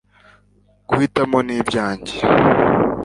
[0.89, 2.15] guhitamo ni ibyanjye